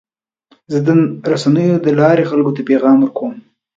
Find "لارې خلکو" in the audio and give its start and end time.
1.99-2.55